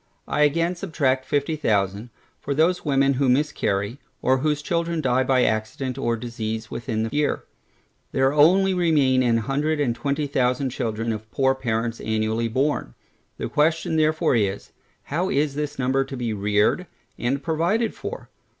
I 0.27 0.41
again 0.41 0.75
subtract 0.75 1.25
fifty 1.25 1.55
thousand, 1.55 2.09
for 2.39 2.55
those 2.55 2.83
women 2.83 3.13
who 3.13 3.29
miscarry, 3.29 3.99
or 4.19 4.39
whose 4.39 4.63
children 4.63 4.99
die 4.99 5.23
by 5.23 5.43
accident 5.43 5.95
or 5.99 6.17
disease 6.17 6.71
within 6.71 7.03
the 7.03 7.11
year. 7.15 7.43
There 8.11 8.33
only 8.33 8.73
remain 8.73 9.21
a 9.21 9.35
hundred 9.39 9.79
and 9.79 9.95
twenty 9.95 10.25
thousand 10.25 10.71
children 10.71 11.13
of 11.13 11.29
poor 11.29 11.53
parents 11.53 11.99
annually 12.01 12.47
born. 12.47 12.95
The 13.37 13.47
question 13.47 13.95
therefore 13.95 14.35
is, 14.35 14.71
How 15.03 15.29
this 15.29 15.77
number 15.77 16.03
shall 16.09 16.17
be 16.17 16.33
reared 16.33 16.87
and 17.19 17.43
provided 17.43 17.93
for? 17.93 18.27